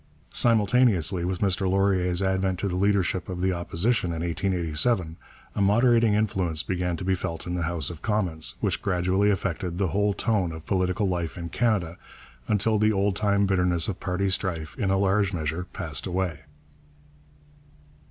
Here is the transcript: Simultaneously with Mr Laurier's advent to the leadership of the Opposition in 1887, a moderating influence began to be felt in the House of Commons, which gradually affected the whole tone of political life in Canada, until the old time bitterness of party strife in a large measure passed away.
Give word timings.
Simultaneously 0.33 1.23
with 1.23 1.41
Mr 1.41 1.69
Laurier's 1.69 2.23
advent 2.23 2.57
to 2.57 2.67
the 2.67 2.75
leadership 2.75 3.29
of 3.29 3.39
the 3.39 3.53
Opposition 3.53 4.07
in 4.11 4.23
1887, 4.23 5.15
a 5.53 5.61
moderating 5.61 6.15
influence 6.15 6.63
began 6.63 6.97
to 6.97 7.03
be 7.05 7.13
felt 7.13 7.45
in 7.45 7.53
the 7.53 7.61
House 7.61 7.91
of 7.91 8.01
Commons, 8.01 8.55
which 8.61 8.81
gradually 8.81 9.29
affected 9.29 9.77
the 9.77 9.89
whole 9.89 10.15
tone 10.15 10.51
of 10.51 10.65
political 10.65 11.07
life 11.07 11.37
in 11.37 11.49
Canada, 11.49 11.99
until 12.47 12.79
the 12.79 12.91
old 12.91 13.15
time 13.15 13.45
bitterness 13.45 13.87
of 13.87 13.99
party 13.99 14.31
strife 14.31 14.75
in 14.75 14.89
a 14.89 14.97
large 14.97 15.33
measure 15.33 15.65
passed 15.71 16.07
away. 16.07 16.39